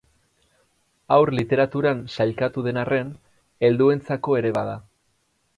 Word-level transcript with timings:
Haur 1.15 1.31
Literaturan 1.41 2.01
sailkatu 2.15 2.65
den 2.69 2.81
arren, 2.85 3.13
helduentzako 3.69 4.39
ere 4.43 4.57
bada. 4.61 4.79